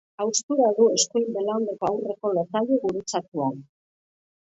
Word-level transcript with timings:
Haustura 0.23 0.69
du 0.79 0.87
eskuin 0.93 1.27
belauneko 1.35 1.91
aurreko 1.91 2.35
lotailu 2.41 2.83
gurutzatuan. 2.89 3.65